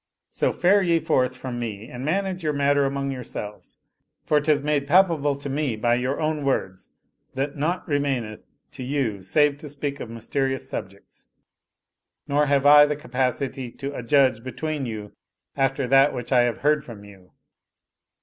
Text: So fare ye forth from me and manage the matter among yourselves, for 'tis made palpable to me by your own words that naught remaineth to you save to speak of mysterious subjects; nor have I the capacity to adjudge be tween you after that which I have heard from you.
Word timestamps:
So 0.31 0.51
fare 0.51 0.81
ye 0.81 0.99
forth 0.99 1.37
from 1.37 1.59
me 1.59 1.87
and 1.87 2.03
manage 2.03 2.41
the 2.41 2.51
matter 2.51 2.85
among 2.85 3.11
yourselves, 3.11 3.77
for 4.25 4.41
'tis 4.41 4.59
made 4.59 4.87
palpable 4.87 5.35
to 5.35 5.47
me 5.47 5.75
by 5.75 5.93
your 5.93 6.19
own 6.19 6.43
words 6.43 6.89
that 7.35 7.55
naught 7.55 7.87
remaineth 7.87 8.43
to 8.71 8.81
you 8.83 9.21
save 9.21 9.59
to 9.59 9.69
speak 9.69 9.99
of 9.99 10.09
mysterious 10.09 10.67
subjects; 10.67 11.27
nor 12.27 12.47
have 12.47 12.65
I 12.65 12.87
the 12.87 12.95
capacity 12.95 13.69
to 13.73 13.93
adjudge 13.95 14.43
be 14.43 14.51
tween 14.53 14.87
you 14.87 15.11
after 15.55 15.85
that 15.85 16.15
which 16.15 16.31
I 16.31 16.45
have 16.45 16.61
heard 16.61 16.83
from 16.83 17.03
you. 17.05 17.33